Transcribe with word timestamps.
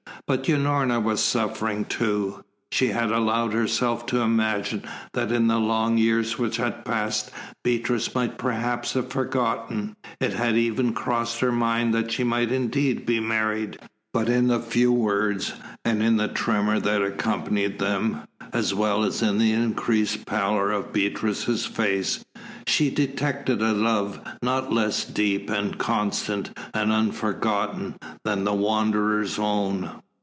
But 0.27 0.43
Unorna 0.47 1.01
was 1.03 1.21
suffering 1.21 1.83
too. 1.83 2.45
She 2.71 2.87
had 2.89 3.11
allowed 3.11 3.51
herself 3.51 4.05
to 4.05 4.21
imagine 4.21 4.83
that 5.13 5.29
in 5.29 5.47
the 5.47 5.57
long 5.59 5.97
years 5.97 6.39
which 6.39 6.55
had 6.55 6.85
passed 6.85 7.31
Beatrice 7.65 8.15
might 8.15 8.37
perhaps 8.37 8.93
have 8.93 9.09
forgotten. 9.11 9.97
It 10.21 10.31
had 10.31 10.55
even 10.55 10.93
crossed 10.93 11.41
her 11.41 11.51
mind 11.51 11.93
that 11.93 12.13
she 12.13 12.23
might 12.23 12.49
indeed 12.49 13.05
be 13.05 13.19
married. 13.19 13.77
But 14.13 14.29
in 14.29 14.47
the 14.47 14.61
few 14.61 14.89
words, 14.93 15.51
and 15.83 16.01
in 16.01 16.15
the 16.15 16.29
tremor 16.29 16.79
that 16.79 17.01
accompanied 17.01 17.79
them, 17.79 18.21
as 18.53 18.73
well 18.73 19.03
as 19.03 19.21
in 19.21 19.37
the 19.37 19.51
increased 19.51 20.25
pallor 20.25 20.71
of 20.71 20.93
Beatrice's 20.93 21.65
face, 21.65 22.23
she 22.65 22.89
detected 22.89 23.61
a 23.61 23.73
love 23.73 24.21
not 24.41 24.71
less 24.71 25.03
deep 25.03 25.49
and 25.49 25.77
constant 25.77 26.57
and 26.73 26.89
unforgotten 26.93 27.95
than 28.23 28.45
the 28.45 28.53
Wanderer's 28.53 29.37
own. 29.37 29.91